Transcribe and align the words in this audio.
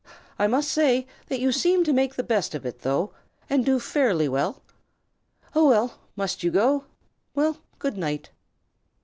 I 0.39 0.47
must 0.47 0.71
say 0.71 1.05
that 1.27 1.39
you 1.39 1.51
seem 1.51 1.83
to 1.83 1.93
make 1.93 2.15
the 2.15 2.23
best 2.23 2.55
of 2.55 2.65
it, 2.65 2.79
though, 2.79 3.13
and 3.51 3.63
do 3.63 3.79
fairly 3.79 4.27
well. 4.27 4.63
Oh, 5.53 5.99
must 6.15 6.41
you 6.41 6.49
go? 6.49 6.85
Well, 7.35 7.57
good 7.77 7.99
night." 7.99 8.31